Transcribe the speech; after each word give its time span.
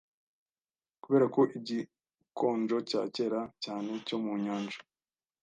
Kubera 1.01 1.25
ko 1.35 1.41
igikonjo 1.57 2.77
cya 2.89 3.01
kera 3.15 3.41
cyane 3.63 3.91
cyo 4.07 4.17
mu 4.23 4.33
nyanja 4.43 4.79